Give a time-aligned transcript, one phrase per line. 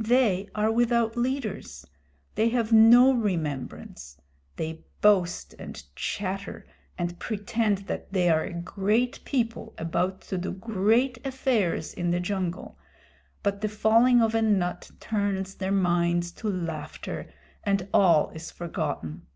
[0.00, 1.84] They are without leaders.
[2.36, 4.16] They have no remembrance.
[4.56, 10.52] They boast and chatter and pretend that they are a great people about to do
[10.52, 12.78] great affairs in the jungle,
[13.42, 17.30] but the falling of a nut turns their minds to laughter
[17.62, 19.26] and all is forgotten.